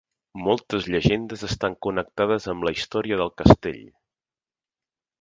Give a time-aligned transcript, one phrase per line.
[0.45, 3.81] Moltes llegendes estan connectades amb la història del castell.